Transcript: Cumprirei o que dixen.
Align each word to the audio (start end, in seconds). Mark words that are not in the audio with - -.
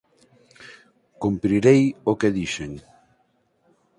Cumprirei 1.23 1.83
o 2.11 2.17
que 2.19 2.33
dixen. 2.37 2.71